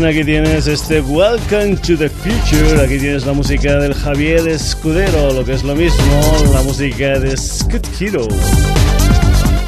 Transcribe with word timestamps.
aquí 0.00 0.24
tienes 0.24 0.66
este 0.66 1.02
Welcome 1.02 1.76
to 1.76 1.98
the 1.98 2.08
Future. 2.08 2.80
Aquí 2.82 2.98
tienes 2.98 3.26
la 3.26 3.34
música 3.34 3.76
del 3.76 3.92
Javier 3.92 4.48
Escudero, 4.48 5.34
lo 5.34 5.44
que 5.44 5.52
es 5.52 5.62
lo 5.64 5.74
mismo, 5.74 6.20
la 6.50 6.62
música 6.62 7.18
de 7.18 7.36
Scoot 7.36 7.86
Hero. 8.00 8.26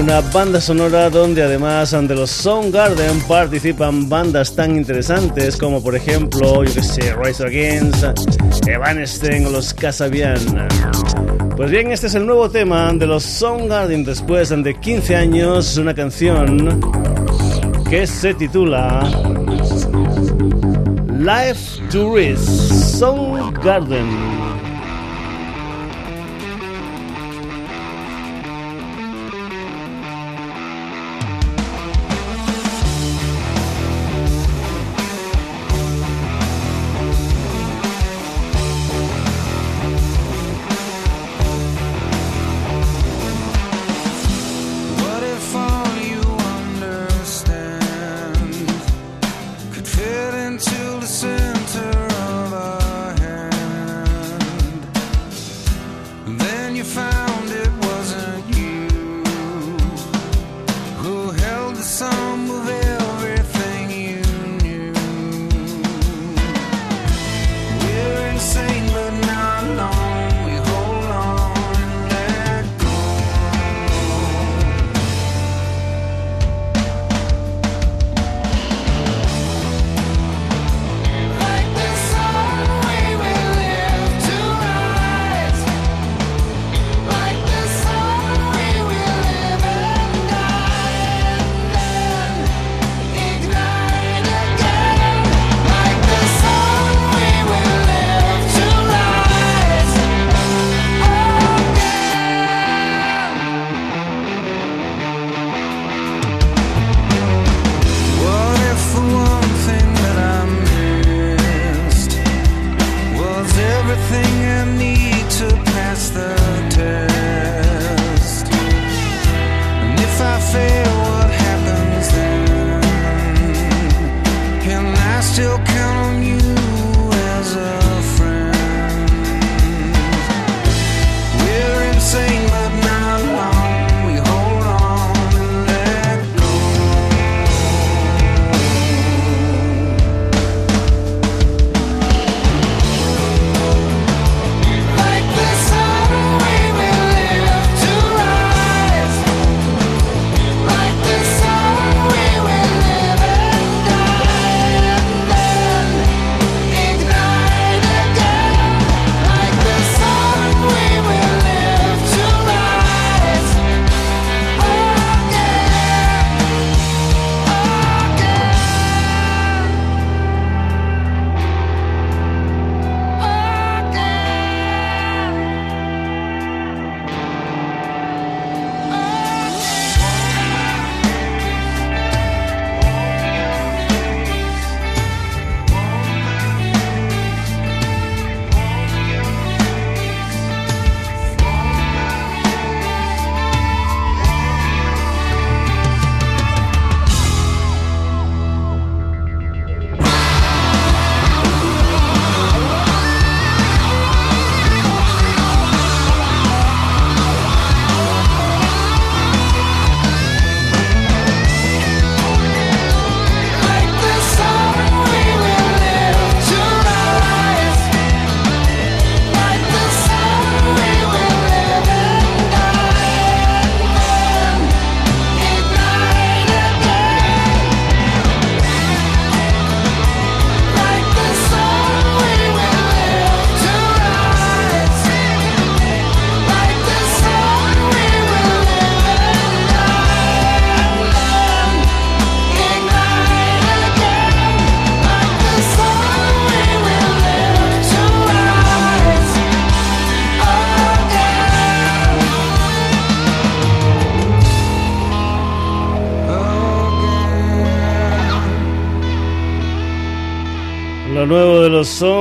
Una 0.00 0.20
banda 0.20 0.60
sonora 0.60 1.10
donde 1.10 1.42
además 1.42 1.90
de 1.90 2.14
los 2.14 2.30
Soundgarden 2.30 3.20
participan 3.22 4.08
bandas 4.08 4.54
tan 4.54 4.76
interesantes 4.76 5.56
como 5.56 5.82
por 5.82 5.96
ejemplo, 5.96 6.62
yo 6.62 6.74
que 6.74 6.82
sé, 6.82 7.14
Rise 7.16 7.44
Against, 7.44 8.04
Evanescence 8.66 9.46
o 9.46 9.50
los 9.50 9.74
Casabian. 9.74 10.68
Pues 11.56 11.70
bien, 11.70 11.90
este 11.90 12.06
es 12.06 12.14
el 12.14 12.26
nuevo 12.26 12.48
tema 12.48 12.92
de 12.92 13.06
los 13.06 13.24
Soundgarden 13.24 14.04
después 14.04 14.50
de 14.50 14.74
15 14.78 15.16
años, 15.16 15.76
una 15.76 15.94
canción 15.94 16.80
que 17.90 18.06
se 18.06 18.34
titula 18.34 19.02
Life 21.18 21.82
Tourist 21.90 22.46
Soundgarden. 22.98 24.47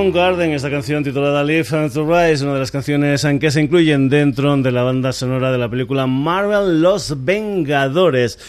De 0.08 0.14
los 0.14 0.16
Garden, 0.16 0.52
esta 0.52 0.70
canción 0.70 1.04
titulada 1.04 1.44
Live 1.44 1.68
and 1.72 1.94
to 1.94 2.06
Rise, 2.06 2.44
una 2.44 2.54
de 2.54 2.60
las 2.60 2.72
canciones 2.72 3.24
en 3.24 3.40
que 3.40 3.52
se 3.52 3.62
incluyen 3.62 4.10
dentro 4.10 4.56
de 4.56 4.72
la 4.72 4.84
banda 4.84 5.12
sonora 5.12 5.52
de 5.52 5.58
la 5.58 5.70
película 5.70 6.08
Marvel 6.08 6.82
Los 6.82 7.26
Vengadores. 7.26 8.40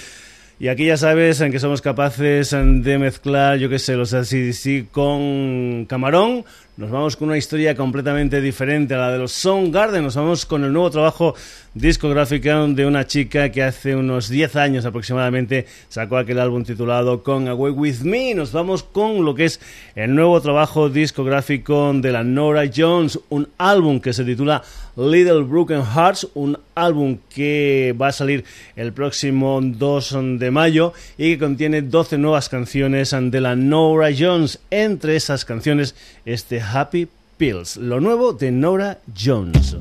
Y 0.61 0.69
aquí 0.69 0.87
ya 0.87 0.97
sabes 0.97 1.41
en 1.41 1.51
que 1.51 1.59
somos 1.59 1.81
capaces 1.81 2.51
de 2.51 2.99
mezclar, 2.99 3.59
yo 3.59 3.69
qué 3.69 3.79
sé, 3.79 3.97
los 3.97 4.15
ACDC 4.15 4.91
con 4.91 5.87
Camarón. 5.87 6.45
Nos 6.79 6.93
vamos 6.93 7.17
con 7.17 7.27
una 7.27 7.37
historia 7.37 7.75
completamente 7.75 8.41
diferente 8.41 8.95
a 8.95 8.99
la 8.99 9.11
de 9.11 9.19
los 9.19 9.45
Garden. 9.73 10.05
Nos 10.05 10.15
vamos 10.15 10.47
con 10.47 10.63
el 10.63 10.73
nuevo 10.73 10.89
trabajo 10.93 11.35
discográfica 11.75 12.65
de 12.69 12.87
una 12.87 13.05
chica 13.05 13.51
que 13.51 13.65
hace 13.65 13.97
unos 13.97 14.29
10 14.29 14.55
años 14.55 14.85
aproximadamente 14.85 15.67
sacó 15.89 16.17
aquel 16.19 16.39
álbum 16.39 16.63
titulado 16.63 17.25
Con 17.25 17.49
Away 17.49 17.73
With 17.73 18.01
Me. 18.03 18.33
Nos 18.33 18.53
vamos 18.53 18.85
con 18.85 19.25
lo 19.25 19.35
que 19.35 19.47
es 19.47 19.61
el 19.97 20.15
nuevo 20.15 20.41
trabajo 20.41 20.89
discográfico 20.89 21.93
de 21.95 22.13
la 22.13 22.23
Nora 22.23 22.71
Jones, 22.73 23.19
un 23.29 23.49
álbum 23.59 23.99
que 23.99 24.13
se 24.13 24.25
titula 24.25 24.63
Little 24.97 25.43
Broken 25.43 25.83
Hearts, 25.85 26.29
un 26.35 26.59
álbum 26.75 27.19
que 27.33 27.95
va 28.01 28.09
a 28.09 28.13
salir 28.13 28.45
el 28.75 28.93
próximo 28.93 29.61
2 29.63 30.17
de 30.39 30.51
mayo 30.51 30.93
y 31.17 31.33
que 31.33 31.39
contiene 31.39 31.83
12 31.83 32.19
nuevas 32.19 32.49
canciones 32.49 33.15
de 33.21 33.41
la 33.41 33.55
Nora 33.57 34.11
Jones. 34.17 34.61
Entre 34.71 35.17
esas 35.17 35.45
canciones, 35.45 35.95
este 36.25 36.61
Happy 36.73 37.09
Pills, 37.37 37.77
lo 37.77 38.01
nuevo 38.01 38.33
de 38.33 38.51
Nora 38.51 38.99
Jones. 39.17 39.77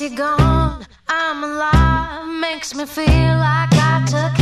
you're 0.00 0.16
gone, 0.16 0.86
I'm 1.08 1.44
alive. 1.44 2.26
Makes 2.40 2.74
me 2.74 2.86
feel 2.86 3.04
like 3.04 3.72
I 3.74 4.02
took 4.06 4.39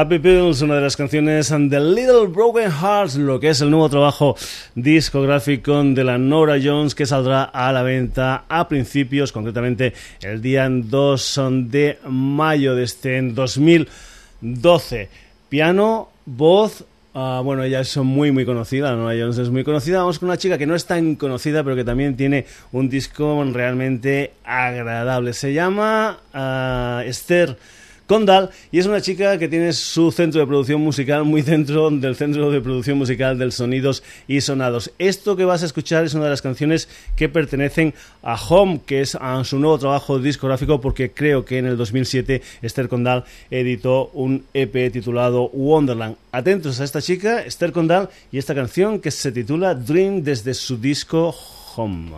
Happy 0.00 0.18
Pills, 0.18 0.62
una 0.62 0.76
de 0.76 0.80
las 0.80 0.96
canciones 0.96 1.50
de 1.50 1.78
Little 1.78 2.28
Broken 2.28 2.70
Hearts, 2.70 3.16
lo 3.16 3.38
que 3.38 3.50
es 3.50 3.60
el 3.60 3.68
nuevo 3.68 3.90
trabajo 3.90 4.34
discográfico 4.74 5.84
de 5.84 6.02
la 6.02 6.16
Nora 6.16 6.56
Jones 6.62 6.94
que 6.94 7.04
saldrá 7.04 7.42
a 7.42 7.70
la 7.70 7.82
venta 7.82 8.44
a 8.48 8.66
principios, 8.66 9.30
concretamente 9.30 9.92
el 10.22 10.40
día 10.40 10.66
2 10.70 11.40
de 11.64 11.98
mayo 12.08 12.74
de 12.74 12.84
este 12.84 13.20
2012. 13.20 15.10
Piano, 15.50 16.08
voz, 16.24 16.82
ah, 17.12 17.42
bueno, 17.44 17.62
ella 17.62 17.80
es 17.80 17.94
muy 17.98 18.32
muy 18.32 18.46
conocida, 18.46 18.96
Nora 18.96 19.14
Jones 19.20 19.36
es 19.36 19.50
muy 19.50 19.64
conocida. 19.64 19.98
Vamos 19.98 20.18
con 20.18 20.30
una 20.30 20.38
chica 20.38 20.56
que 20.56 20.66
no 20.66 20.74
es 20.74 20.86
tan 20.86 21.14
conocida, 21.16 21.62
pero 21.62 21.76
que 21.76 21.84
también 21.84 22.16
tiene 22.16 22.46
un 22.72 22.88
disco 22.88 23.44
realmente 23.52 24.32
agradable. 24.44 25.34
Se 25.34 25.52
llama 25.52 26.20
uh, 26.32 27.06
Esther 27.06 27.58
Condal 28.10 28.50
y 28.72 28.80
es 28.80 28.86
una 28.86 29.00
chica 29.00 29.38
que 29.38 29.46
tiene 29.46 29.72
su 29.72 30.10
centro 30.10 30.40
de 30.40 30.46
producción 30.48 30.80
musical 30.80 31.24
muy 31.24 31.42
dentro 31.42 31.88
del 31.92 32.16
centro 32.16 32.50
de 32.50 32.60
producción 32.60 32.98
musical 32.98 33.38
del 33.38 33.52
Sonidos 33.52 34.02
y 34.26 34.40
Sonados. 34.40 34.90
Esto 34.98 35.36
que 35.36 35.44
vas 35.44 35.62
a 35.62 35.66
escuchar 35.66 36.04
es 36.04 36.14
una 36.14 36.24
de 36.24 36.30
las 36.30 36.42
canciones 36.42 36.88
que 37.14 37.28
pertenecen 37.28 37.94
a 38.24 38.34
Home, 38.34 38.80
que 38.84 39.00
es 39.00 39.14
a 39.14 39.44
su 39.44 39.60
nuevo 39.60 39.78
trabajo 39.78 40.18
discográfico 40.18 40.80
porque 40.80 41.12
creo 41.12 41.44
que 41.44 41.58
en 41.58 41.66
el 41.66 41.76
2007 41.76 42.42
Esther 42.62 42.88
Condal 42.88 43.22
editó 43.48 44.10
un 44.12 44.44
EP 44.54 44.90
titulado 44.90 45.48
Wonderland. 45.50 46.16
Atentos 46.32 46.80
a 46.80 46.84
esta 46.84 47.00
chica, 47.00 47.44
Esther 47.44 47.70
Condal, 47.70 48.08
y 48.32 48.38
esta 48.38 48.56
canción 48.56 48.98
que 48.98 49.12
se 49.12 49.30
titula 49.30 49.76
Dream 49.76 50.24
desde 50.24 50.54
su 50.54 50.78
disco 50.78 51.32
Home. 51.76 52.10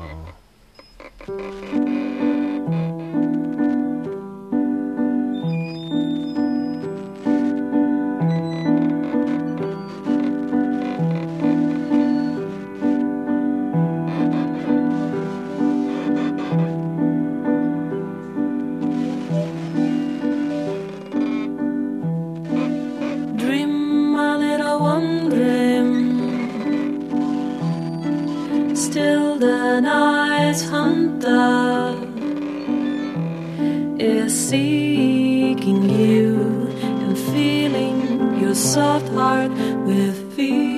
Seeking 34.53 35.83
you 35.89 36.69
and 37.03 37.17
feeling 37.33 38.41
your 38.41 38.55
soft 38.55 39.09
heart 39.11 39.51
with 39.87 40.17
fear. 40.35 40.73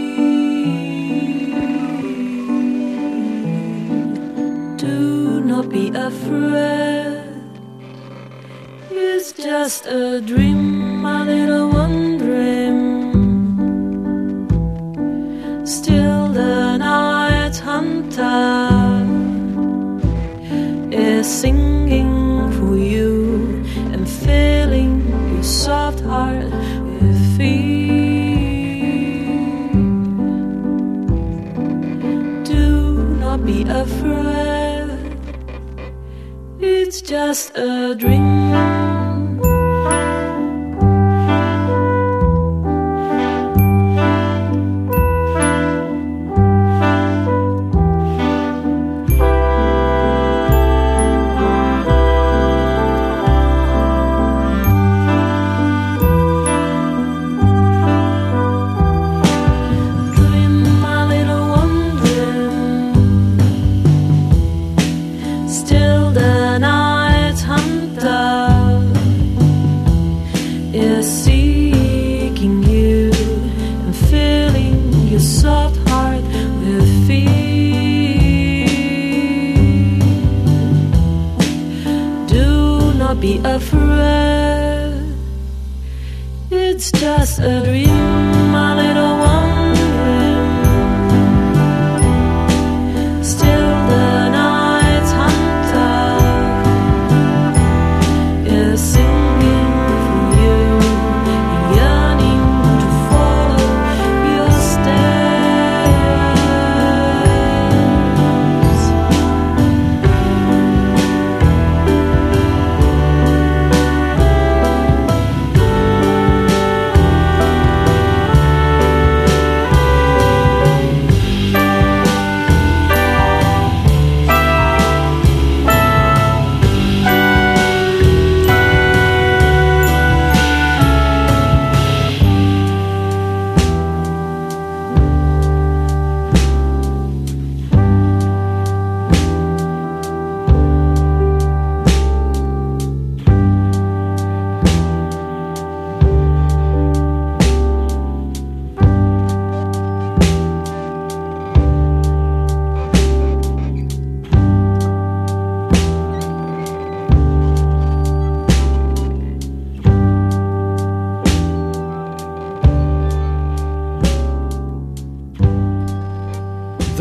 Do 4.76 5.40
not 5.40 5.68
be 5.68 5.88
afraid, 5.88 7.24
it's 8.90 9.32
just 9.32 9.86
a 9.86 10.20
dream, 10.20 11.02
my 11.02 11.24
little 11.24 11.68
one 11.70 12.18
dream. 12.18 12.78
Still, 15.66 16.28
the 16.28 16.63
singing 21.24 22.52
for 22.52 22.76
you 22.76 23.64
and 23.92 24.06
filling 24.08 25.08
your 25.32 25.42
soft 25.42 26.00
heart 26.00 26.44
with 27.00 27.36
fear. 27.36 27.64
Do 32.44 33.16
not 33.18 33.44
be 33.44 33.62
afraid, 33.62 35.16
it's 36.60 37.00
just 37.00 37.56
a 37.56 37.94
dream. 37.94 38.93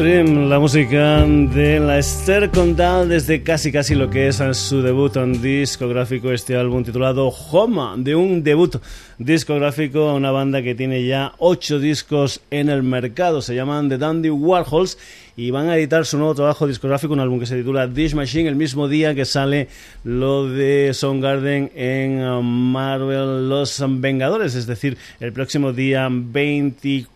La 0.03 0.59
música 0.59 1.25
de 1.25 1.79
la 1.79 1.97
Esther 1.97 2.49
Condal 2.49 3.07
desde 3.07 3.41
casi 3.41 3.71
casi 3.71 3.95
lo 3.95 4.09
que 4.09 4.27
es 4.27 4.41
su 4.51 4.81
debut 4.81 5.15
en 5.15 5.41
discográfico, 5.41 6.29
este 6.33 6.57
álbum 6.57 6.83
titulado 6.83 7.29
Homa, 7.29 7.95
de 7.97 8.13
un 8.13 8.43
debut 8.43 8.75
discográfico 9.17 10.09
a 10.09 10.15
una 10.15 10.31
banda 10.31 10.61
que 10.61 10.75
tiene 10.75 11.05
ya 11.05 11.31
ocho 11.37 11.79
discos 11.79 12.41
en 12.51 12.67
el 12.67 12.83
mercado, 12.83 13.41
se 13.41 13.55
llaman 13.55 13.87
The 13.87 13.97
Dandy 13.97 14.29
Warhols 14.29 14.97
y 15.37 15.51
van 15.51 15.69
a 15.69 15.77
editar 15.77 16.05
su 16.05 16.17
nuevo 16.17 16.35
trabajo 16.35 16.67
discográfico, 16.67 17.13
un 17.13 17.21
álbum 17.21 17.39
que 17.39 17.45
se 17.45 17.55
titula 17.55 17.87
This 17.87 18.13
Machine, 18.13 18.49
el 18.49 18.57
mismo 18.57 18.89
día 18.89 19.15
que 19.15 19.23
sale 19.23 19.69
lo 20.03 20.49
de 20.49 20.93
Soundgarden 20.93 21.71
en 21.75 22.43
Marvel 22.43 23.47
Los 23.47 23.81
Vengadores, 23.87 24.53
es 24.55 24.67
decir, 24.67 24.97
el 25.21 25.31
próximo 25.31 25.71
día 25.71 26.09
24 26.11 27.12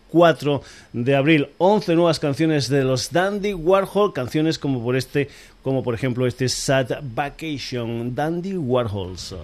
de 0.92 1.16
abril. 1.16 1.48
11 1.58 1.94
nuevas 1.94 2.18
canciones 2.18 2.68
de 2.68 2.84
los 2.84 3.12
Dandy 3.12 3.54
Warhol, 3.54 4.12
canciones 4.12 4.58
como 4.58 4.82
por 4.82 4.96
este, 4.96 5.28
como 5.62 5.82
por 5.82 5.94
ejemplo 5.94 6.26
este 6.26 6.48
Sad 6.48 7.00
Vacation, 7.02 8.14
Dandy 8.14 8.56
Warhols. 8.56 9.34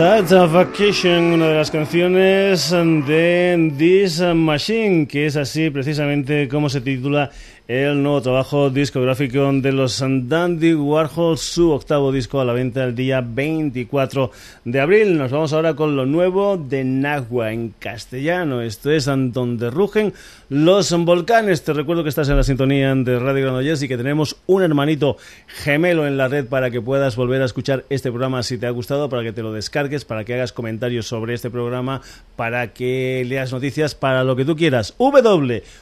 Vacation, 0.00 1.24
una 1.34 1.48
de 1.48 1.56
las 1.56 1.70
canciones 1.70 2.70
de 2.70 3.70
This 3.76 4.22
Machine, 4.34 5.06
que 5.06 5.26
es 5.26 5.36
así 5.36 5.68
precisamente 5.68 6.48
como 6.48 6.70
se 6.70 6.80
titula 6.80 7.30
el 7.70 8.02
nuevo 8.02 8.20
trabajo 8.20 8.68
discográfico 8.68 9.48
de 9.52 9.70
los 9.70 10.02
Dandy 10.04 10.74
Warhol, 10.74 11.38
su 11.38 11.70
octavo 11.70 12.10
disco 12.10 12.40
a 12.40 12.44
la 12.44 12.52
venta 12.52 12.82
el 12.82 12.96
día 12.96 13.20
24 13.20 14.32
de 14.64 14.80
abril. 14.80 15.16
Nos 15.16 15.30
vamos 15.30 15.52
ahora 15.52 15.74
con 15.74 15.94
lo 15.94 16.04
nuevo 16.04 16.56
de 16.56 16.82
Nagua 16.82 17.52
en 17.52 17.72
castellano. 17.78 18.60
Esto 18.60 18.90
es 18.90 19.04
Donde 19.04 19.70
Rugen 19.70 20.12
los 20.48 20.90
Volcanes. 21.04 21.62
Te 21.62 21.72
recuerdo 21.72 22.02
que 22.02 22.08
estás 22.08 22.28
en 22.28 22.38
la 22.38 22.42
sintonía 22.42 22.92
de 22.92 23.20
Radio 23.20 23.44
Granollers 23.44 23.84
y 23.84 23.86
que 23.86 23.96
tenemos 23.96 24.36
un 24.46 24.64
hermanito 24.64 25.16
gemelo 25.46 26.08
en 26.08 26.16
la 26.16 26.26
red 26.26 26.46
para 26.46 26.72
que 26.72 26.80
puedas 26.80 27.14
volver 27.14 27.40
a 27.40 27.44
escuchar 27.44 27.84
este 27.88 28.10
programa 28.10 28.42
si 28.42 28.58
te 28.58 28.66
ha 28.66 28.70
gustado, 28.70 29.08
para 29.08 29.22
que 29.22 29.32
te 29.32 29.42
lo 29.42 29.52
descargues, 29.52 30.04
para 30.04 30.24
que 30.24 30.34
hagas 30.34 30.52
comentarios 30.52 31.06
sobre 31.06 31.34
este 31.34 31.50
programa, 31.50 32.00
para 32.34 32.72
que 32.72 33.24
leas 33.28 33.52
noticias, 33.52 33.94
para 33.94 34.24
lo 34.24 34.34
que 34.34 34.44
tú 34.44 34.56
quieras. 34.56 34.92
www.sonido 34.98 35.62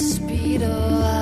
la 0.00 1.17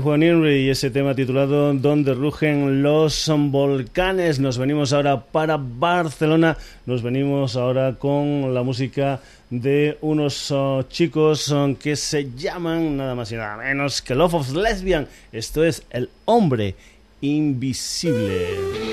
Juan 0.00 0.22
Henry 0.22 0.66
y 0.66 0.70
ese 0.70 0.90
tema 0.90 1.14
titulado 1.14 1.74
Donde 1.74 2.14
rugen 2.14 2.82
los 2.82 3.30
volcanes. 3.50 4.38
Nos 4.38 4.58
venimos 4.58 4.92
ahora 4.92 5.20
para 5.20 5.56
Barcelona. 5.58 6.56
Nos 6.86 7.02
venimos 7.02 7.56
ahora 7.56 7.96
con 7.98 8.52
la 8.54 8.62
música 8.62 9.20
de 9.50 9.98
unos 10.00 10.50
oh, 10.50 10.82
chicos 10.88 11.50
oh, 11.52 11.76
que 11.78 11.96
se 11.96 12.30
llaman 12.34 12.96
nada 12.96 13.14
más 13.14 13.32
y 13.32 13.36
nada 13.36 13.56
menos 13.56 14.02
que 14.02 14.14
Love 14.14 14.34
of 14.34 14.52
Lesbian. 14.52 15.08
Esto 15.32 15.64
es 15.64 15.82
El 15.90 16.08
Hombre 16.24 16.74
Invisible. 17.20 18.89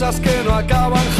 cosas 0.00 0.18
que 0.18 0.42
no 0.44 0.54
acaban 0.54 1.19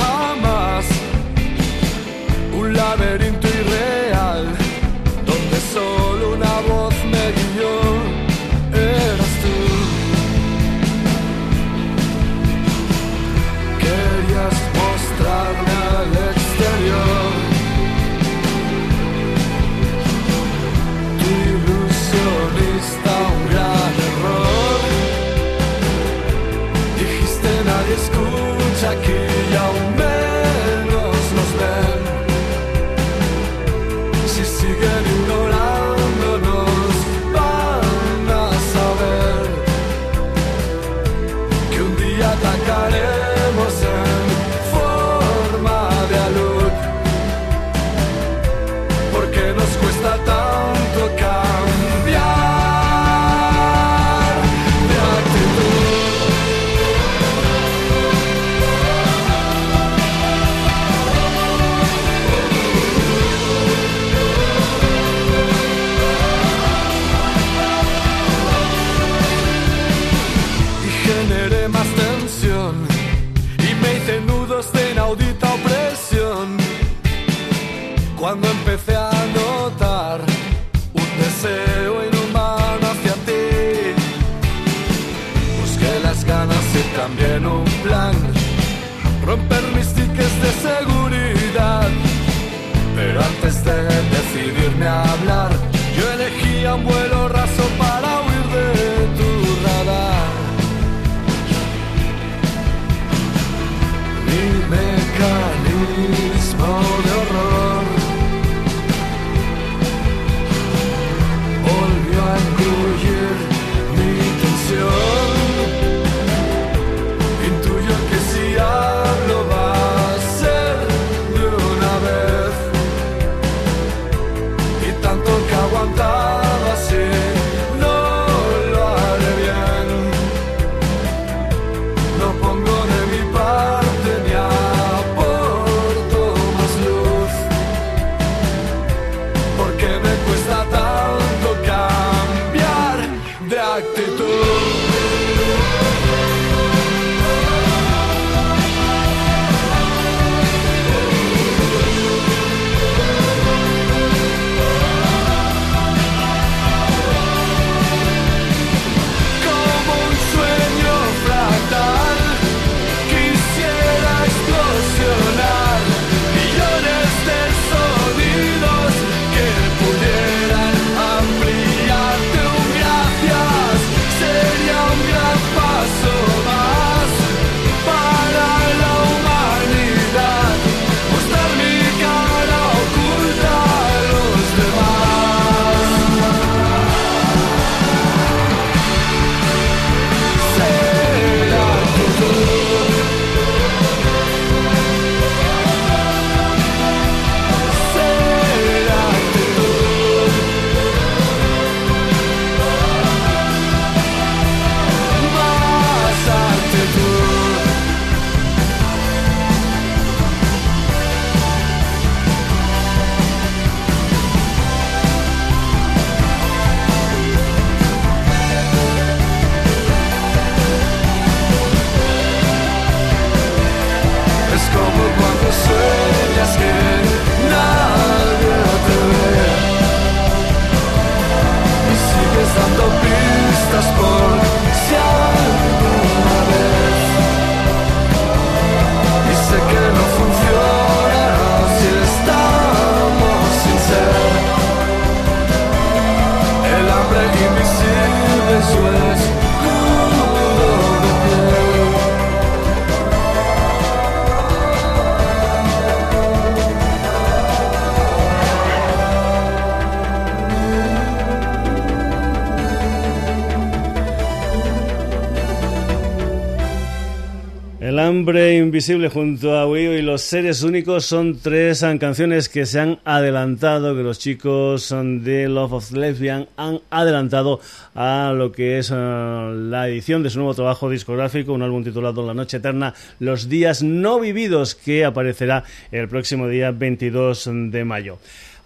Hombre 268.20 268.59
Invisible 268.59 269.09
junto 269.09 269.59
a 269.59 269.66
Wii 269.66 270.00
y 270.00 270.02
Los 270.02 270.20
Seres 270.20 270.62
Únicos 270.62 271.06
son 271.06 271.38
tres 271.38 271.83
canciones 271.98 272.50
que 272.50 272.66
se 272.66 272.78
han 272.78 272.98
adelantado, 273.06 273.96
que 273.96 274.02
los 274.02 274.18
chicos 274.18 274.94
de 274.94 275.48
Love 275.48 275.72
of 275.72 275.92
Lesbian 275.92 276.46
han 276.59 276.80
adelantado 276.90 277.61
a 277.94 278.35
lo 278.37 278.52
que 278.52 278.76
es 278.76 278.90
eh, 278.90 278.94
la 278.94 279.88
edición 279.88 280.22
de 280.22 280.28
su 280.28 280.37
nuevo 280.37 280.54
trabajo 280.54 280.90
discográfico, 280.90 281.54
un 281.54 281.62
álbum 281.62 281.83
titulado 281.83 282.26
La 282.26 282.35
Noche 282.35 282.59
Eterna, 282.59 282.92
Los 283.20 283.48
Días 283.48 283.83
No 283.83 284.20
Vividos, 284.20 284.74
que 284.74 285.06
aparecerá 285.06 285.64
el 285.90 286.06
próximo 286.06 286.46
día 286.46 286.72
22 286.72 287.48
de 287.70 287.85
mayo. 287.87 288.18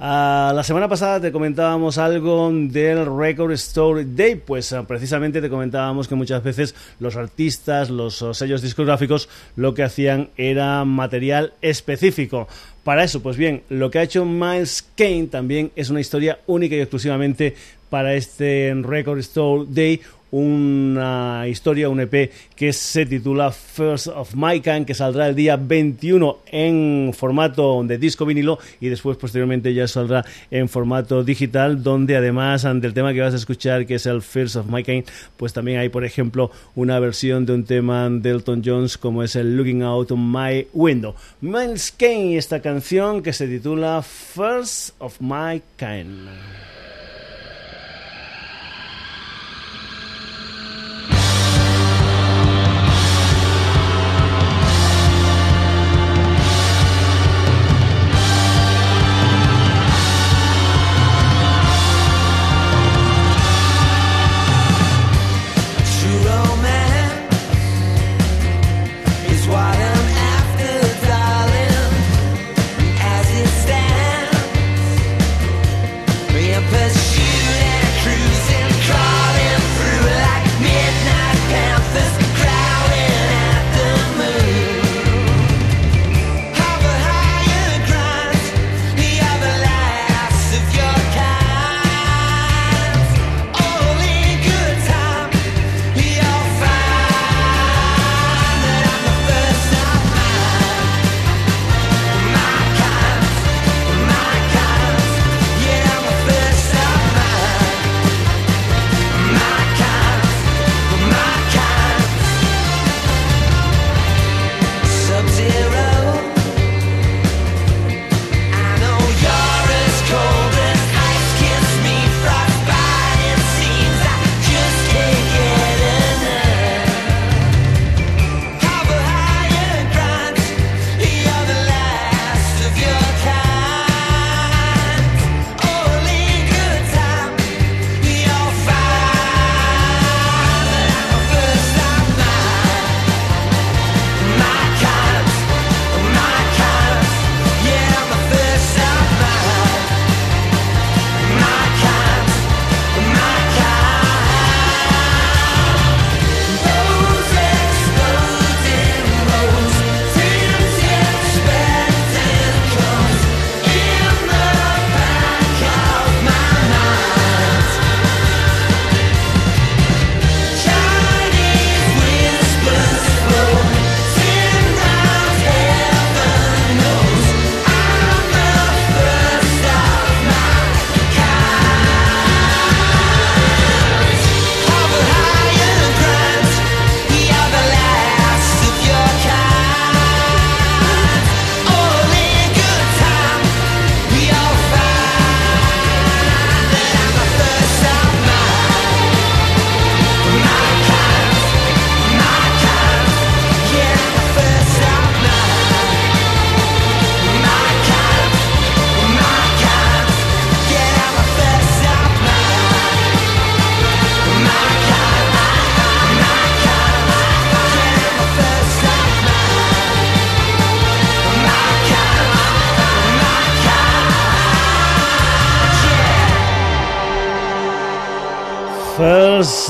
Ah, 0.06 0.52
la 0.54 0.62
semana 0.62 0.86
pasada 0.86 1.18
te 1.18 1.32
comentábamos 1.32 1.96
algo 1.96 2.52
del 2.52 3.06
Record 3.06 3.52
Store 3.52 4.04
Day, 4.04 4.34
pues 4.34 4.70
ah, 4.74 4.86
precisamente 4.86 5.40
te 5.40 5.48
comentábamos 5.48 6.08
que 6.08 6.14
muchas 6.14 6.42
veces 6.42 6.74
los 7.00 7.16
artistas, 7.16 7.88
los 7.88 8.20
ah, 8.20 8.34
sellos 8.34 8.60
discográficos, 8.60 9.30
lo 9.56 9.72
que 9.72 9.82
hacían 9.82 10.28
era 10.36 10.84
material 10.84 11.54
específico. 11.62 12.48
Para 12.84 13.02
eso, 13.02 13.22
pues 13.22 13.38
bien, 13.38 13.62
lo 13.70 13.90
que 13.90 13.98
ha 13.98 14.02
hecho 14.02 14.26
Miles 14.26 14.86
Kane 14.94 15.28
también 15.28 15.72
es 15.74 15.88
una 15.88 16.02
historia 16.02 16.38
única 16.46 16.76
y 16.76 16.80
exclusivamente 16.80 17.54
para 17.88 18.12
este 18.12 18.74
Record 18.82 19.20
Store 19.20 19.64
Day, 19.66 20.02
una 20.34 21.46
historia, 21.46 21.88
un 21.88 22.00
EP 22.00 22.32
que 22.56 22.72
se 22.72 23.06
titula 23.06 23.52
First 23.52 24.08
of 24.08 24.34
My 24.34 24.60
Kind, 24.60 24.84
que 24.84 24.94
saldrá 24.94 25.28
el 25.28 25.36
día 25.36 25.56
21 25.56 26.38
en 26.46 27.12
formato 27.16 27.84
de 27.84 27.98
disco 27.98 28.26
vinilo 28.26 28.58
y 28.80 28.88
después 28.88 29.16
posteriormente 29.16 29.72
ya 29.72 29.86
saldrá 29.86 30.24
en 30.50 30.68
formato 30.68 31.22
digital, 31.22 31.84
donde 31.84 32.16
además 32.16 32.64
del 32.64 32.92
tema 32.94 33.12
que 33.12 33.20
vas 33.20 33.34
a 33.34 33.36
escuchar, 33.36 33.86
que 33.86 33.94
es 33.94 34.06
el 34.06 34.22
First 34.22 34.56
of 34.56 34.66
My 34.66 34.82
Kind, 34.82 35.04
pues 35.36 35.52
también 35.52 35.78
hay, 35.78 35.88
por 35.88 36.04
ejemplo, 36.04 36.50
una 36.74 36.98
versión 36.98 37.46
de 37.46 37.52
un 37.52 37.64
tema 37.64 38.10
de 38.10 38.30
Elton 38.30 38.62
Jones 38.64 38.98
como 38.98 39.22
es 39.22 39.36
el 39.36 39.56
Looking 39.56 39.82
Out 39.82 40.10
My 40.16 40.66
Window. 40.72 41.14
Miles 41.42 41.94
Kane, 41.96 42.36
esta 42.36 42.60
canción 42.60 43.22
que 43.22 43.32
se 43.32 43.46
titula 43.46 44.02
First 44.02 44.96
of 44.98 45.20
My 45.20 45.62
Kind. 45.78 46.73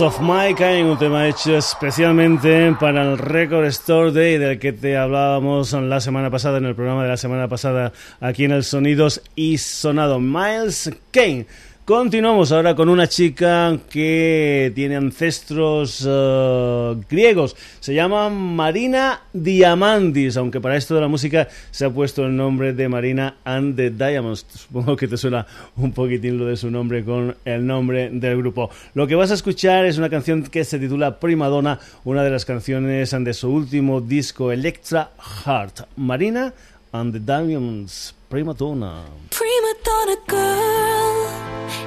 Of 0.05 0.21
My 0.21 0.55
Kind, 0.55 0.91
un 0.91 0.99
tema 0.99 1.27
hecho 1.27 1.57
especialmente 1.57 2.77
para 2.79 3.03
el 3.03 3.17
Record 3.17 3.65
Store 3.67 4.13
Day 4.13 4.37
del 4.37 4.59
que 4.59 4.75
te 4.75 4.99
hablábamos 4.99 5.73
la 5.73 6.01
semana 6.01 6.31
pasada, 6.31 6.59
en 6.59 6.67
el 6.67 6.75
programa 6.75 7.05
de 7.05 7.09
la 7.09 7.17
semana 7.17 7.49
pasada, 7.49 7.93
aquí 8.21 8.45
en 8.45 8.53
el 8.53 8.65
Sonidos 8.65 9.23
y 9.35 9.57
Sonado. 9.57 10.21
Miles 10.21 10.91
Kane 11.11 11.47
Continuamos 11.85 12.51
ahora 12.51 12.75
con 12.75 12.89
una 12.89 13.07
chica 13.09 13.79
que 13.91 14.73
tiene 14.75 14.97
ancestros 14.97 16.03
eh, 16.09 16.97
griegos. 17.11 17.55
Se 17.79 17.93
llama 17.93 18.31
Marina 18.31 19.21
Diamandis, 19.35 20.39
aunque 20.39 20.63
para 20.63 20.79
esto 20.79 20.95
de 20.95 21.03
la 21.03 21.09
música 21.09 21.47
se 21.71 21.85
ha 21.85 21.91
puesto 21.91 22.25
el 22.25 22.35
nombre 22.35 22.73
de 22.73 22.89
Marina 22.89 23.37
and 23.45 23.77
the 23.77 23.91
Diamonds. 23.91 24.47
Supongo 24.49 24.97
que 24.97 25.07
te 25.07 25.19
suena 25.19 25.47
un 25.77 25.93
poquitín 25.93 26.39
lo 26.39 26.47
de 26.47 26.57
su 26.57 26.71
nombre 26.71 27.05
con 27.05 27.37
el 27.45 27.67
nombre 27.67 28.09
del 28.09 28.39
grupo. 28.39 28.71
Lo 28.95 29.07
que 29.07 29.15
vas 29.15 29.31
a 29.31 29.35
escuchar 29.35 29.85
es 29.85 29.99
una 29.99 30.09
canción 30.09 30.43
que 30.43 30.65
se 30.65 30.79
titula 30.79 31.21
Primadonna, 31.21 31.79
una 32.05 32.25
de 32.25 32.31
las 32.31 32.47
canciones 32.47 33.11
de 33.11 33.35
su 33.35 33.51
último 33.51 34.01
disco 34.01 34.53
Electra 34.53 35.11
Heart. 35.45 35.81
Marina 35.97 36.55
and 36.93 37.13
the 37.13 37.21
Diamonds, 37.21 38.15
Primadonna. 38.35 38.93
Primadonna 39.31 40.17
girl. 40.27 41.19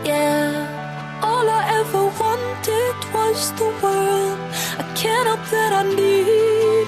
yeah. 0.06 1.20
All 1.22 1.46
I 1.60 1.62
ever 1.80 2.04
wanted 2.22 2.96
was 3.14 3.52
the 3.60 3.70
world. 3.84 4.40
I 4.82 4.84
can't 4.96 5.28
help 5.28 5.44
that 5.56 5.72
I 5.82 5.84
need 6.00 6.88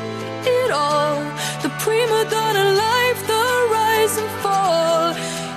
it 0.59 0.71
all. 0.71 1.19
The 1.63 1.71
prima 1.83 2.21
donna 2.31 2.67
life, 2.87 3.19
the 3.31 3.45
rise 3.75 4.15
and 4.21 4.31
fall. 4.43 5.11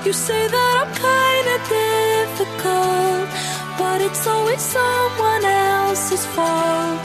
You 0.04 0.12
say 0.12 0.42
that 0.54 0.74
I'm 0.82 0.92
kinda 1.08 1.56
difficult, 1.78 3.26
but 3.78 3.98
it's 4.06 4.26
always 4.26 4.62
someone 4.78 5.44
else's 5.44 6.26
fault. 6.34 6.98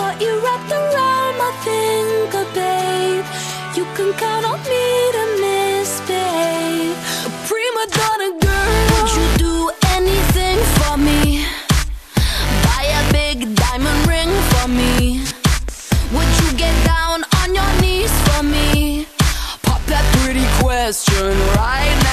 Got 0.00 0.14
you 0.24 0.32
wrapped 0.44 0.72
around 0.80 1.34
my 1.44 1.52
finger, 1.66 2.44
babe. 2.56 3.26
You 3.76 3.84
can 3.96 4.10
count 4.24 4.44
on 4.50 4.58
me 4.72 4.86
to 5.16 5.24
prima 7.48 7.84
donna 7.96 8.30
girl 8.44 8.68
Would 8.92 9.10
you 9.16 9.26
do 9.46 9.70
anything 9.96 10.58
for 10.76 10.98
me? 10.98 11.46
Buy 12.66 12.84
a 13.00 13.02
big 13.12 13.54
diamond 13.56 14.00
ring 14.06 14.32
for 14.50 14.68
me 14.68 15.22
Would 16.14 16.32
you 16.40 16.50
get 16.58 16.74
down 16.84 17.24
on 17.40 17.54
your 17.54 17.72
knees 17.80 18.12
for 18.28 18.42
me? 18.42 19.06
Pop 19.62 19.82
that 19.86 20.04
pretty 20.20 20.46
question 20.60 21.32
right 21.56 21.96
now 22.02 22.07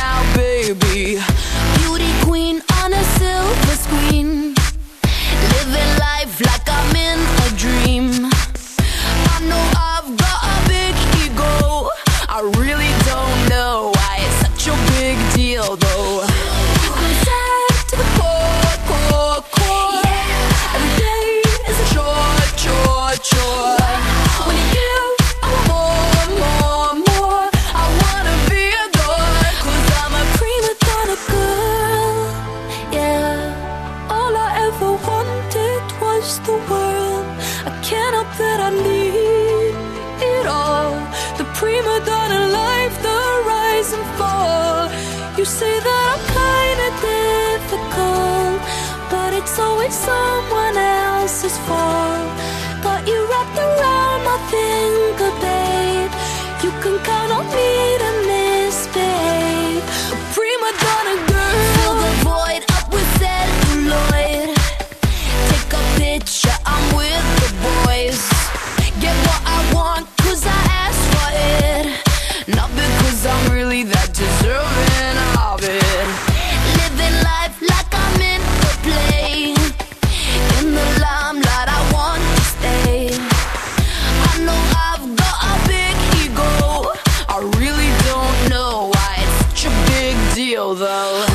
radio 90.56 90.74
though. 90.74 91.26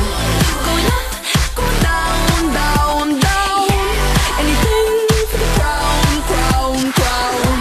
Going 0.65 0.87
up, 0.97 1.05
going 1.55 1.79
down, 1.85 2.41
down, 2.57 3.19
down. 3.19 3.69
Anything 4.41 4.89
for 5.29 5.37
the 5.43 5.49
crown, 5.57 6.09
crown, 6.29 6.79
crown. 6.97 7.57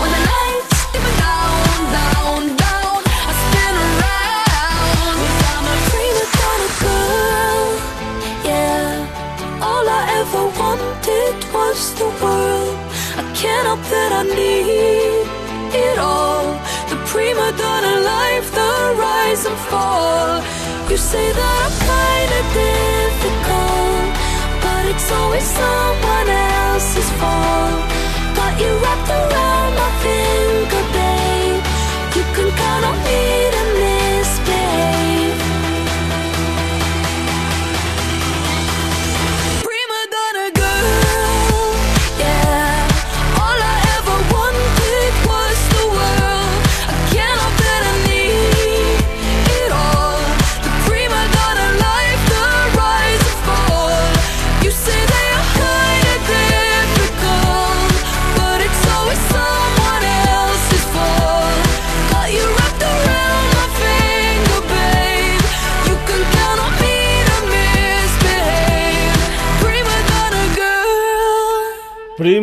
When 0.00 0.10
the 0.16 0.22
lights 0.30 0.80
dim 0.92 1.06
down, 1.24 1.76
down, 1.96 2.40
down, 2.62 3.00
I 3.28 3.32
spin 3.42 3.74
around. 3.88 5.16
I'm 5.56 5.66
a 5.72 5.76
prima 5.88 6.24
donna 6.36 6.70
girl, 6.84 7.68
yeah. 8.48 9.64
All 9.66 9.86
I 9.88 10.02
ever 10.20 10.44
wanted 10.60 11.36
was 11.54 11.80
the 12.00 12.08
world. 12.20 12.76
I 13.16 13.24
can't 13.40 13.66
help 13.66 13.82
that 13.94 14.12
I 14.12 14.22
need 14.24 15.26
it 15.74 15.98
all 15.98 16.44
The 16.90 16.96
prima 17.10 17.52
donna 17.56 17.94
life, 18.00 18.48
the 18.52 18.70
rise 19.00 19.46
and 19.46 19.58
fall 19.70 20.57
say 20.98 21.32
that 21.32 21.54
I 21.64 21.68
find 21.86 22.30
it 22.40 22.48
difficult, 22.66 24.10
but 24.62 24.82
it's 24.90 25.10
always 25.12 25.44
someone 25.44 26.28
else's 26.28 27.10
fault. 27.20 27.86
Got 28.34 28.58
you 28.60 28.70
wrapped 28.82 29.08
around 29.08 29.74
my 29.78 29.90
finger. 30.02 30.97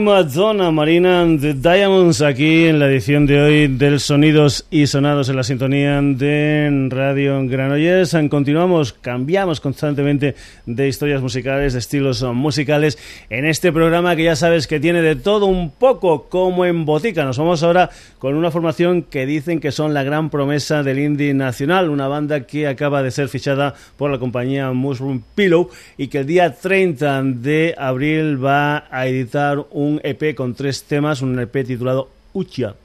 Zona 0.05 0.69
Marina 0.69 1.25
de 1.25 1.55
Diamonds 1.55 2.21
aquí 2.21 2.65
en 2.65 2.77
la 2.77 2.87
edición 2.87 3.25
de 3.25 3.41
hoy 3.41 3.67
del 3.67 3.99
Sonidos 3.99 4.67
y 4.69 4.85
Sonados 4.85 5.29
en 5.29 5.35
la 5.35 5.43
sintonía 5.43 5.99
de 5.99 6.89
Radio 6.91 7.43
Granollers. 7.47 8.15
Continuamos, 8.29 8.93
cambiamos 8.93 9.59
constantemente 9.59 10.35
de 10.67 10.87
historias 10.87 11.23
musicales, 11.23 11.73
de 11.73 11.79
estilos 11.79 12.21
musicales 12.21 12.99
en 13.31 13.45
este 13.45 13.71
programa 13.71 14.15
que 14.15 14.25
ya 14.25 14.35
sabes 14.35 14.67
que 14.67 14.79
tiene 14.79 15.01
de 15.01 15.15
todo 15.15 15.47
un 15.47 15.71
poco 15.71 16.29
como 16.29 16.65
en 16.65 16.85
botica. 16.85 17.25
Nos 17.25 17.39
vamos 17.39 17.63
ahora 17.63 17.89
con 18.19 18.35
una 18.35 18.51
formación 18.51 19.01
que 19.01 19.25
dicen 19.25 19.59
que 19.59 19.71
son 19.71 19.95
la 19.95 20.03
gran 20.03 20.29
promesa 20.29 20.83
del 20.83 20.99
indie 20.99 21.33
nacional, 21.33 21.89
una 21.89 22.07
banda 22.07 22.41
que 22.41 22.67
acaba 22.67 23.01
de 23.01 23.09
ser 23.09 23.27
fichada 23.27 23.73
por 23.97 24.11
la 24.11 24.19
compañía 24.19 24.71
Mushroom 24.71 25.23
Pillow 25.33 25.69
y 25.97 26.09
que 26.09 26.19
el 26.19 26.27
día 26.27 26.53
30 26.53 27.23
de 27.23 27.73
abril 27.75 28.43
va 28.43 28.85
a 28.91 29.07
editar 29.07 29.65
un 29.71 29.94
EP 30.03 30.35
con 30.35 30.55
tres 30.55 30.83
temas, 30.83 31.21
un 31.21 31.39
EP 31.39 31.65
titulado 31.65 32.09
Ucha 32.33 32.75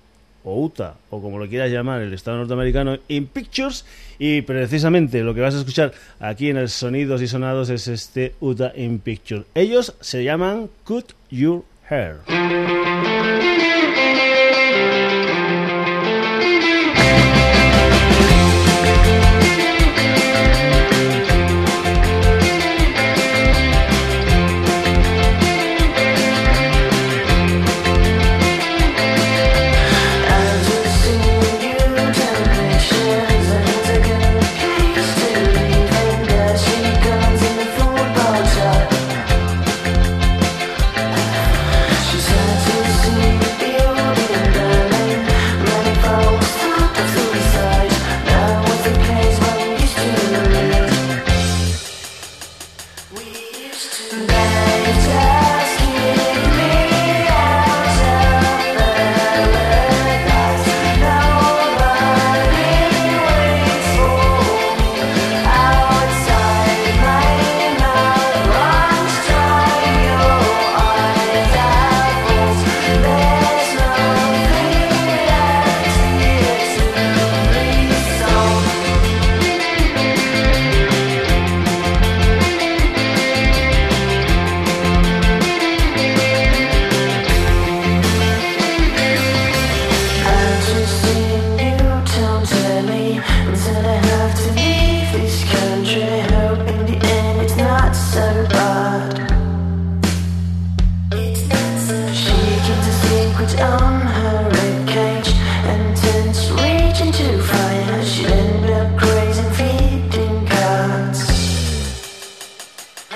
o 0.44 0.64
UTA, 0.64 0.96
o 1.11 1.20
como 1.20 1.38
lo 1.38 1.48
quieras 1.48 1.70
llamar, 1.70 2.00
el 2.00 2.14
Estado 2.14 2.38
norteamericano, 2.38 2.98
In 3.08 3.26
Pictures, 3.26 3.84
y 4.18 4.42
precisamente 4.42 5.22
lo 5.22 5.34
que 5.34 5.40
vas 5.40 5.54
a 5.54 5.58
escuchar 5.58 5.92
aquí 6.18 6.48
en 6.48 6.56
el 6.56 6.68
Sonidos 6.68 7.20
y 7.22 7.28
Sonados 7.28 7.68
es 7.70 7.88
este 7.88 8.34
UTA 8.40 8.72
In 8.76 9.00
Pictures. 9.00 9.44
Ellos 9.54 9.94
se 10.00 10.24
llaman 10.24 10.70
Cut 10.84 11.12
Your 11.30 11.64
Hair. 11.88 12.20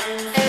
Bye. 0.05 0.44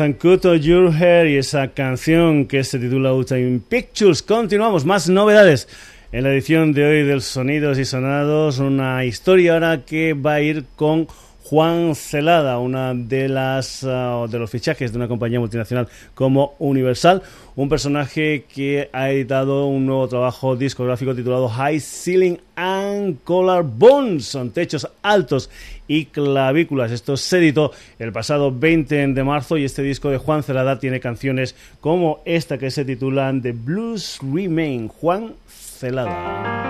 Hair 0.00 1.26
y 1.26 1.36
esa 1.36 1.68
canción 1.68 2.46
que 2.46 2.62
se 2.62 2.78
titula 2.78 3.10
Time 3.26 3.60
Pictures. 3.68 4.22
Continuamos, 4.22 4.84
más 4.84 5.08
novedades 5.08 5.68
en 6.12 6.22
la 6.22 6.32
edición 6.32 6.72
de 6.72 6.86
hoy 6.86 7.02
del 7.02 7.20
Sonidos 7.20 7.78
y 7.78 7.84
Sonados. 7.84 8.60
Una 8.60 9.04
historia 9.04 9.54
ahora 9.54 9.84
que 9.84 10.14
va 10.14 10.34
a 10.34 10.40
ir 10.40 10.66
con 10.76 11.08
Juan 11.48 11.94
Celada, 11.94 12.58
una 12.58 12.92
de 12.92 13.26
las 13.26 13.82
ah, 13.82 14.26
de 14.28 14.38
los 14.38 14.50
fichajes 14.50 14.92
de 14.92 14.98
una 14.98 15.08
compañía 15.08 15.40
multinacional 15.40 15.88
como 16.14 16.54
Universal, 16.58 17.22
un 17.56 17.70
personaje 17.70 18.44
que 18.54 18.90
ha 18.92 19.10
editado 19.10 19.64
un 19.64 19.86
nuevo 19.86 20.06
trabajo 20.08 20.56
discográfico 20.56 21.14
titulado 21.14 21.48
High 21.48 21.80
Ceiling 21.80 22.36
and 22.54 23.22
Collar 23.24 23.62
Bones, 23.62 24.26
son 24.26 24.50
techos 24.50 24.86
altos 25.00 25.48
y 25.86 26.04
clavículas. 26.04 26.92
Esto 26.92 27.16
se 27.16 27.38
editó 27.38 27.72
el 27.98 28.12
pasado 28.12 28.52
20 28.52 29.06
de 29.06 29.24
marzo 29.24 29.56
y 29.56 29.64
este 29.64 29.80
disco 29.80 30.10
de 30.10 30.18
Juan 30.18 30.42
Celada 30.42 30.78
tiene 30.78 31.00
canciones 31.00 31.56
como 31.80 32.20
esta 32.26 32.58
que 32.58 32.70
se 32.70 32.84
titulan 32.84 33.40
The 33.40 33.52
Blues 33.52 34.18
Remain. 34.20 34.88
Juan 34.88 35.32
Celada. 35.48 36.67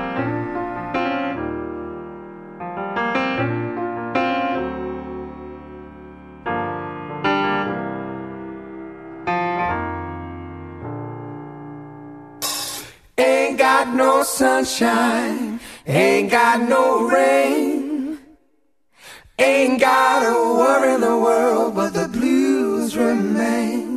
No 14.18 14.24
sunshine, 14.24 15.60
ain't 15.86 16.28
got 16.28 16.68
no 16.68 17.08
rain, 17.08 18.18
ain't 19.38 19.80
got 19.80 20.24
a 20.24 20.34
worry 20.58 20.94
in 20.94 21.00
the 21.00 21.16
world, 21.16 21.76
but 21.76 21.92
the 21.92 22.08
blues 22.08 22.96
remain. 22.96 23.87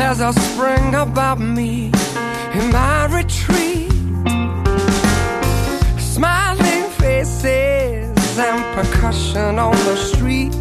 There's 0.00 0.20
a 0.20 0.32
spring 0.32 0.94
about 0.94 1.38
me 1.38 1.92
in 2.54 2.72
my 2.72 3.04
retreat. 3.18 3.92
Smiling 6.00 6.84
faces 7.02 8.38
and 8.38 8.60
percussion 8.74 9.58
on 9.58 9.76
the 9.88 9.96
street. 9.96 10.56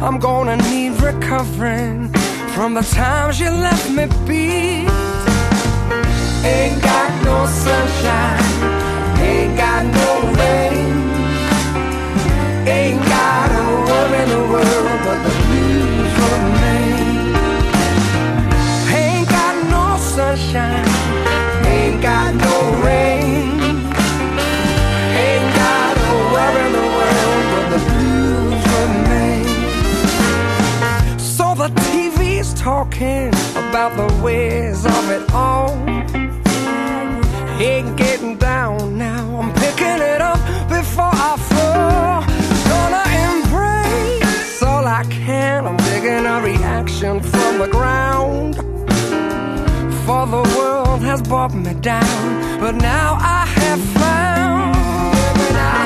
I'm 0.00 0.18
gonna 0.18 0.56
need 0.56 0.92
recovering 1.02 2.08
from 2.54 2.72
the 2.72 2.82
times 2.82 3.38
you 3.38 3.50
left 3.50 3.90
me 3.90 4.06
beat. 4.26 4.88
Ain't 6.48 6.80
got 6.82 7.10
no 7.28 7.44
sunshine, 7.44 9.20
ain't 9.20 9.54
got 9.58 9.84
no 9.84 10.32
rain, 10.38 10.65
sunshine, 20.56 21.66
ain't 21.66 22.02
got 22.02 22.34
no 22.34 22.54
rain, 22.84 23.60
ain't 25.24 25.48
got 25.62 25.94
a 25.96 26.14
worry 26.32 26.62
in 26.66 26.72
the 26.72 26.86
world, 26.96 27.44
but 27.52 27.66
the 27.72 27.80
blues 27.90 28.64
remain. 28.78 29.44
So 31.18 31.54
the 31.54 31.68
TV's 31.86 32.54
talking 32.54 33.28
about 33.68 33.96
the 33.96 34.08
ways 34.22 34.84
of 34.84 35.10
it 35.10 35.30
all. 35.32 35.70
Ain't 37.60 37.96
getting 37.96 38.36
down 38.36 38.98
now, 38.98 39.40
I'm 39.40 39.52
picking 39.54 40.00
it 40.14 40.20
up 40.20 40.40
before 40.68 41.14
I 41.28 41.36
fall. 41.50 42.22
Gonna 42.70 43.04
embrace 43.24 44.62
all 44.62 44.86
I 44.86 45.04
can, 45.04 45.66
I'm 45.66 45.76
digging 45.88 46.26
a 46.26 46.40
reaction 46.40 47.20
from 47.20 47.58
the 47.58 47.68
ground 47.68 48.75
for 50.06 50.24
the 50.24 50.42
world 50.56 51.00
has 51.02 51.20
brought 51.20 51.52
me 51.52 51.74
down. 51.74 52.60
But 52.60 52.76
now 52.76 53.18
I 53.18 53.44
have 53.58 53.82
found 53.98 54.74
that 55.40 55.56
I 55.78 55.82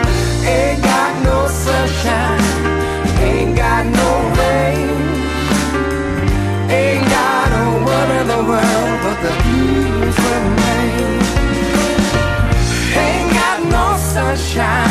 ain't 0.56 0.82
got 0.92 1.12
no 1.28 1.38
sunshine, 1.64 2.42
ain't 3.28 3.56
got 3.56 3.84
no 4.00 4.10
rain, 4.40 4.90
ain't 6.80 7.06
got 7.16 7.48
a 7.62 7.66
worry 7.86 8.16
in 8.20 8.26
the 8.34 8.42
world, 8.50 8.96
but 9.04 9.16
the 9.24 9.32
blues 9.40 10.16
remain. 10.28 11.12
Ain't 13.04 13.30
got 13.40 13.58
no 13.76 13.86
sunshine, 14.12 14.89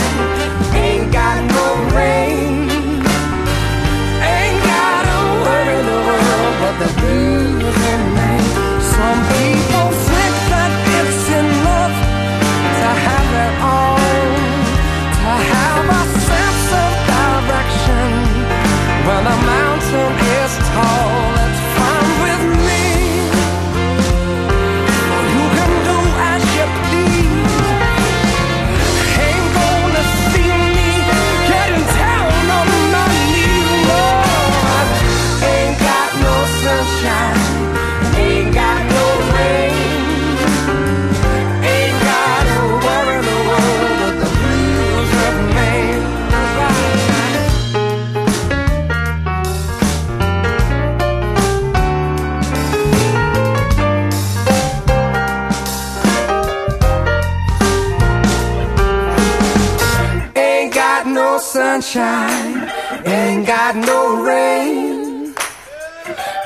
sunshine, 61.90 62.70
ain't 63.04 63.48
got 63.48 63.76
no 63.76 64.24
rain. 64.24 65.34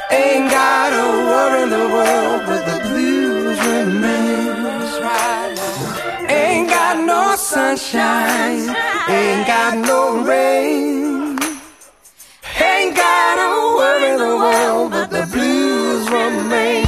Ain't 0.09 0.49
got 0.49 0.93
a 0.93 1.07
worry 1.27 1.63
in 1.63 1.69
the 1.69 1.85
world, 1.95 2.41
but 2.45 2.63
the 2.65 2.79
blues 2.87 3.59
remain. 3.59 4.23
Ain't 6.29 6.69
got 6.69 6.97
no 7.05 7.35
sunshine, 7.35 8.73
ain't 9.09 9.45
got 9.45 9.77
no 9.77 10.23
rain. 10.23 11.37
Ain't 12.61 12.95
got 12.95 13.37
a 13.37 13.75
worry 13.77 14.09
in 14.11 14.19
the 14.19 14.35
world, 14.37 14.91
but 14.91 15.09
the 15.09 15.27
blues 15.33 16.09
remain. 16.09 16.82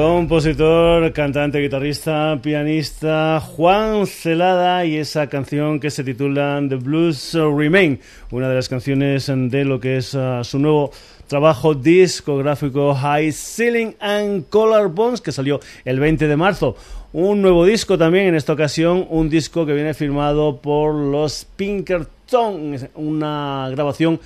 Compositor, 0.00 1.12
cantante, 1.12 1.60
guitarrista, 1.60 2.38
pianista 2.42 3.38
Juan 3.38 4.06
Celada 4.06 4.86
y 4.86 4.96
esa 4.96 5.26
canción 5.28 5.78
que 5.78 5.90
se 5.90 6.02
titula 6.02 6.58
The 6.66 6.76
Blues 6.76 7.34
Remain, 7.34 8.00
una 8.30 8.48
de 8.48 8.54
las 8.54 8.70
canciones 8.70 9.26
de 9.26 9.64
lo 9.66 9.78
que 9.78 9.98
es 9.98 10.14
uh, 10.14 10.42
su 10.42 10.58
nuevo 10.58 10.90
trabajo 11.26 11.74
discográfico 11.74 12.94
High 12.94 13.30
Ceiling 13.30 13.94
and 14.00 14.48
Color 14.48 14.88
Bones 14.88 15.20
que 15.20 15.32
salió 15.32 15.60
el 15.84 16.00
20 16.00 16.28
de 16.28 16.36
marzo. 16.36 16.76
Un 17.12 17.42
nuevo 17.42 17.66
disco 17.66 17.98
también, 17.98 18.28
en 18.28 18.36
esta 18.36 18.54
ocasión 18.54 19.06
un 19.10 19.28
disco 19.28 19.66
que 19.66 19.74
viene 19.74 19.92
firmado 19.92 20.62
por 20.62 20.94
los 20.94 21.44
Pinkerton, 21.56 22.88
una 22.94 23.68
grabación 23.70 24.18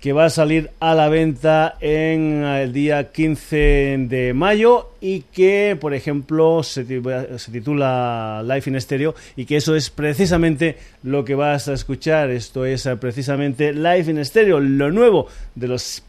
que 0.00 0.12
va 0.12 0.26
a 0.26 0.30
salir 0.30 0.70
a 0.80 0.94
la 0.94 1.08
venta 1.08 1.76
en 1.80 2.44
el 2.44 2.72
día 2.72 3.10
15 3.10 4.06
de 4.08 4.32
mayo 4.34 4.90
y 5.00 5.22
que, 5.32 5.76
por 5.80 5.92
ejemplo, 5.94 6.62
se, 6.62 6.84
titula 6.84 8.42
Life 8.44 8.70
in 8.70 8.80
Stereo 8.80 9.14
y 9.36 9.44
que 9.44 9.56
eso 9.56 9.74
es 9.74 9.90
precisamente 9.90 10.78
lo 11.02 11.24
que 11.24 11.34
vas 11.34 11.68
a 11.68 11.74
escuchar. 11.74 12.30
Esto 12.30 12.64
es 12.64 12.86
eh, 12.86 12.96
precisamente 12.96 13.72
Life 13.72 14.10
in 14.10 14.24
Stereo, 14.24 14.60
lo 14.60 14.90
nuevo 14.90 15.26
de 15.54 15.68
los 15.68 16.02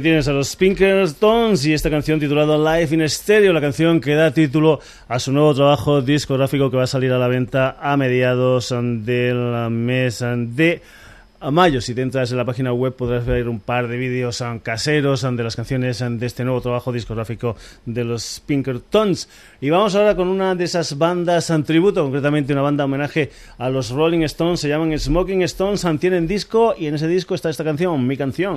Tienes 0.00 0.28
a 0.28 0.32
los 0.32 0.56
Pinkertons 0.56 1.66
y 1.66 1.74
esta 1.74 1.90
canción 1.90 2.18
titulada 2.18 2.56
Life 2.56 2.94
in 2.94 3.06
Stereo, 3.06 3.52
la 3.52 3.60
canción 3.60 4.00
que 4.00 4.14
da 4.14 4.32
título 4.32 4.80
a 5.08 5.18
su 5.18 5.30
nuevo 5.30 5.54
trabajo 5.54 6.00
discográfico 6.00 6.70
que 6.70 6.78
va 6.78 6.84
a 6.84 6.86
salir 6.86 7.12
a 7.12 7.18
la 7.18 7.28
venta 7.28 7.76
a 7.78 7.98
mediados 7.98 8.70
del 8.70 9.68
mes 9.70 10.20
de 10.20 10.80
mayo. 11.50 11.82
Si 11.82 11.94
te 11.94 12.00
entras 12.00 12.30
en 12.30 12.38
la 12.38 12.46
página 12.46 12.72
web 12.72 12.94
podrás 12.94 13.26
ver 13.26 13.46
un 13.48 13.60
par 13.60 13.88
de 13.88 13.98
vídeos 13.98 14.42
caseros 14.62 15.20
de 15.22 15.42
las 15.42 15.56
canciones 15.56 15.98
de 15.98 16.26
este 16.26 16.44
nuevo 16.44 16.62
trabajo 16.62 16.92
discográfico 16.92 17.56
de 17.84 18.04
los 18.04 18.42
Pinkertons. 18.46 19.28
Y 19.60 19.68
vamos 19.68 19.94
ahora 19.96 20.16
con 20.16 20.28
una 20.28 20.54
de 20.54 20.64
esas 20.64 20.96
bandas 20.96 21.50
en 21.50 21.64
tributo, 21.64 22.02
concretamente 22.02 22.54
una 22.54 22.62
banda 22.62 22.86
homenaje 22.86 23.30
a 23.58 23.68
los 23.68 23.90
Rolling 23.90 24.22
Stones, 24.22 24.60
se 24.60 24.68
llaman 24.68 24.98
Smoking 24.98 25.42
Stones, 25.42 25.86
tienen 25.98 26.26
disco 26.26 26.74
y 26.78 26.86
en 26.86 26.94
ese 26.94 27.06
disco 27.06 27.34
está 27.34 27.50
esta 27.50 27.64
canción, 27.64 28.06
mi 28.06 28.16
canción. 28.16 28.56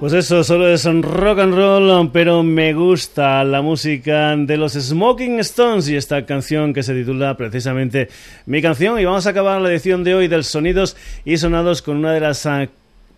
Pues 0.00 0.14
eso, 0.14 0.42
solo 0.42 0.66
es 0.66 0.86
rock 0.86 1.40
and 1.40 1.54
roll, 1.54 2.10
pero 2.10 2.42
me 2.42 2.72
gusta 2.72 3.44
la 3.44 3.60
música 3.60 4.34
de 4.34 4.56
los 4.56 4.72
Smoking 4.72 5.40
Stones 5.40 5.90
y 5.90 5.96
esta 5.96 6.24
canción 6.24 6.72
que 6.72 6.82
se 6.82 6.94
titula 6.94 7.36
precisamente 7.36 8.08
Mi 8.46 8.62
canción. 8.62 8.98
Y 8.98 9.04
vamos 9.04 9.26
a 9.26 9.30
acabar 9.30 9.60
la 9.60 9.70
edición 9.70 10.02
de 10.02 10.14
hoy 10.14 10.26
del 10.26 10.44
Sonidos 10.44 10.96
y 11.26 11.36
Sonados 11.36 11.82
con 11.82 11.98
una 11.98 12.14
de 12.14 12.20
las 12.20 12.46
ah, 12.46 12.66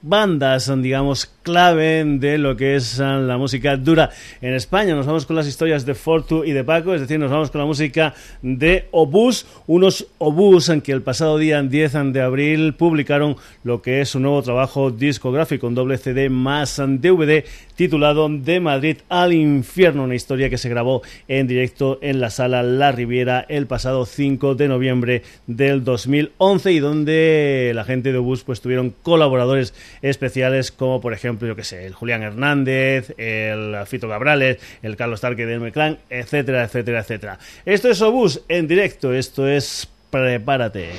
bandas, 0.03 0.71
digamos, 0.83 1.31
clave 1.43 2.05
de 2.05 2.39
lo 2.39 2.57
que 2.57 2.77
es 2.77 3.01
ah, 3.01 3.19
la 3.19 3.37
música 3.37 3.77
dura 3.77 4.11
en 4.41 4.55
España. 4.55 4.95
Nos 4.95 5.07
vamos 5.07 5.27
con 5.27 5.37
las 5.37 5.47
historias 5.47 5.87
de 5.87 5.95
Fortu 5.95 6.45
y 6.45 6.53
de 6.53 6.65
Paco, 6.65 6.95
es 6.95 7.01
decir, 7.01 7.19
nos 7.19 7.31
vamos 7.31 7.51
con 7.51 7.61
la 7.61 7.67
música 7.67 8.15
de 8.43 8.89
Obús, 8.91 9.47
unos 9.67 10.07
Obús 10.19 10.69
en 10.69 10.81
que 10.81 10.93
el 10.93 11.03
pasado 11.03 11.39
día 11.39 11.63
10 11.63 12.13
de 12.13 12.21
abril 12.21 12.75
publicaron 12.75 13.37
lo 13.65 13.83
que 13.83 14.01
es 14.01 14.15
un 14.15 14.23
nuevo 14.23 14.43
trabajo 14.43 14.91
discográfico, 14.91 15.67
un 15.67 15.75
doble 15.75 15.99
CD 15.99 16.29
más 16.29 16.77
DVD 16.77 17.45
titulado 17.77 18.29
De 18.29 18.61
Madrid 18.61 18.99
al 19.09 19.33
Infierno, 19.33 20.05
una 20.05 20.15
historia 20.15 20.51
que 20.51 20.59
se 20.59 20.69
grabó 20.69 21.03
en 21.29 21.47
directo 21.47 21.99
en 22.03 22.21
la 22.21 22.31
sala 22.31 22.63
La 22.63 22.93
Riviera 22.93 23.45
el 23.49 23.67
pasado 23.67 24.07
5 24.07 24.55
de 24.55 24.69
noviembre 24.69 25.23
del 25.47 25.85
2011 25.85 26.73
y 26.73 26.79
donde 26.81 27.73
la 27.75 27.85
gente 27.85 28.13
de 28.13 28.19
Obús 28.19 28.45
pues 28.45 28.61
tuvieron 28.61 28.95
colaboradores 29.03 29.75
especiales 30.03 30.73
como 30.73 31.01
por 31.01 31.15
ejemplo, 31.15 31.49
yo 31.49 31.57
que 31.57 31.65
sé, 31.65 31.87
el 31.87 31.95
Julián 31.95 32.23
Hernández, 32.23 33.15
el 33.17 33.77
Fito 33.87 34.09
Cabrales, 34.09 34.59
el 34.83 34.97
Carlos 34.97 35.21
Tarque 35.21 35.47
de 35.47 35.73
Clan, 35.73 35.99
etcétera, 36.11 36.65
etcétera, 36.65 37.01
etcétera. 37.01 37.39
Esto 37.65 37.89
es 37.91 38.03
Obús 38.03 38.43
en 38.49 38.69
directo, 38.69 39.15
esto 39.15 39.47
es 39.49 39.89
Prepárate. 40.11 40.91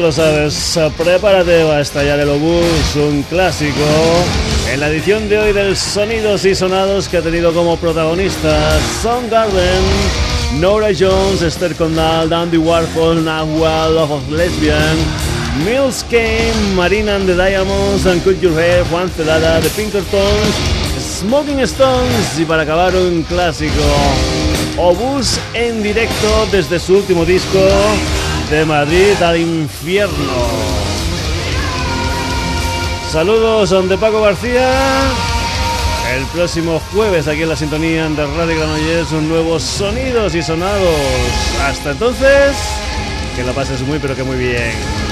Lo 0.00 0.12
sabes, 0.12 0.78
prepárate, 0.98 1.62
a 1.62 1.80
estallar 1.80 2.20
el 2.20 2.28
obús, 2.28 2.96
un 2.96 3.22
clásico. 3.22 3.84
En 4.70 4.80
la 4.80 4.88
edición 4.88 5.28
de 5.28 5.38
hoy 5.38 5.52
del 5.52 5.76
Sonidos 5.76 6.44
y 6.44 6.54
Sonados 6.54 7.08
que 7.08 7.18
ha 7.18 7.22
tenido 7.22 7.52
como 7.54 7.76
protagonistas 7.76 8.82
Garden, 9.30 9.82
Nora 10.60 10.88
Jones, 10.98 11.40
Esther 11.42 11.74
Condal, 11.76 12.28
Dandy 12.28 12.58
Warhol, 12.58 13.24
Nahua, 13.24 13.88
Love 13.88 14.10
of 14.10 14.30
Lesbian, 14.30 14.96
Mills 15.64 16.04
Kane, 16.10 16.74
Marina 16.74 17.16
and 17.16 17.26
the 17.26 17.34
Diamonds, 17.34 18.06
and 18.06 18.22
Could 18.22 18.40
Your 18.40 18.54
Hair, 18.54 18.84
Juan 18.86 19.08
Celada, 19.10 19.60
The 19.62 19.70
Pinkertons, 19.70 20.54
Smoking 20.98 21.60
Stones 21.60 22.38
y 22.38 22.44
para 22.44 22.62
acabar 22.62 22.94
un 22.94 23.22
clásico, 23.22 23.72
Obús 24.76 25.38
en 25.54 25.82
directo 25.82 26.46
desde 26.52 26.78
su 26.78 26.96
último 26.96 27.24
disco 27.24 27.58
de 28.50 28.64
Madrid 28.64 29.20
al 29.22 29.38
infierno. 29.38 30.16
Saludos 33.10 33.70
de 33.88 33.98
Paco 33.98 34.20
García. 34.20 34.70
El 36.14 36.24
próximo 36.26 36.80
jueves 36.92 37.26
aquí 37.26 37.42
en 37.42 37.48
la 37.48 37.56
sintonía 37.56 38.08
de 38.08 38.26
Radio 38.26 38.56
Granollers 38.56 39.12
un 39.12 39.28
nuevo 39.28 39.58
sonidos 39.58 40.34
y 40.34 40.42
sonados. 40.42 40.96
Hasta 41.62 41.92
entonces, 41.92 42.56
que 43.34 43.42
la 43.42 43.52
pases 43.52 43.80
muy 43.82 43.98
pero 43.98 44.14
que 44.14 44.22
muy 44.22 44.36
bien. 44.36 45.05